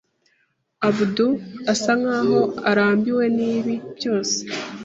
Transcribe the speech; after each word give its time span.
Abdul 0.87 1.33
asa 1.73 1.91
nkaho 2.01 2.39
arambiwe 2.69 3.25
nibi 3.37 3.75
byose. 3.97 4.37